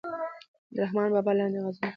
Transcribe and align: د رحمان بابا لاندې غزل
د 0.73 0.75
رحمان 0.83 1.09
بابا 1.15 1.31
لاندې 1.37 1.59
غزل 1.65 1.87